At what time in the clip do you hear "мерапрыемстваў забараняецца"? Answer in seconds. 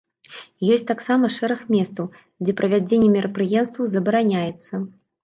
3.17-4.73